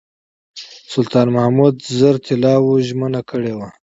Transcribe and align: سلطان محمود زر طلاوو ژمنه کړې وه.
سلطان 0.91 1.27
محمود 1.35 1.75
زر 1.97 2.15
طلاوو 2.25 2.73
ژمنه 2.87 3.21
کړې 3.29 3.53
وه. 3.57 3.69